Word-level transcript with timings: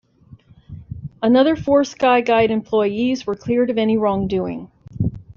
Another 1.21 1.55
four 1.55 1.83
Skyguide 1.83 2.49
employees 2.49 3.27
were 3.27 3.35
cleared 3.35 3.69
of 3.69 3.77
any 3.77 3.97
wrongdoing. 3.97 4.71